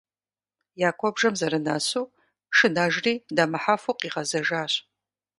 Я 0.87 0.89
куэбжэм 0.99 1.33
зэрынэсу, 1.39 2.03
шынэжри, 2.57 3.13
дэмыхьэфу 3.35 3.97
къигъэзэжащ. 3.99 4.73